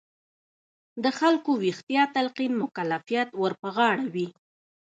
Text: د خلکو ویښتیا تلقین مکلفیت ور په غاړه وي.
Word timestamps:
د 1.03 1.05
خلکو 1.19 1.51
ویښتیا 1.63 2.03
تلقین 2.15 2.53
مکلفیت 2.63 3.29
ور 3.41 3.53
په 3.61 3.67
غاړه 3.75 4.05
وي. 4.13 4.27